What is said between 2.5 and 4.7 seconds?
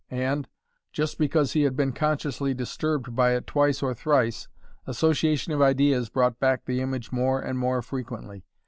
disturbed by it twice or thrice,